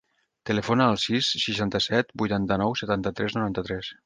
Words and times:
Telefona 0.49 0.87
al 0.93 0.97
sis, 1.03 1.29
seixanta-set, 1.43 2.11
vuitanta-nou, 2.23 2.77
setanta-tres, 2.83 3.39
noranta-tres. 3.41 3.97